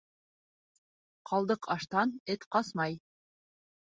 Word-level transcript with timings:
Ҡалдыҡ 1.31 1.69
аштан 1.75 2.15
эт 2.37 2.47
ҡасмай. 2.57 2.99